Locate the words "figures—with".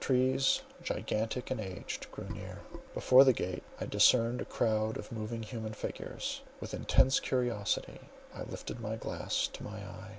5.75-6.73